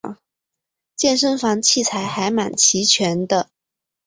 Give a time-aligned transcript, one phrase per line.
[0.95, 3.51] 健身房器材还蛮齐全的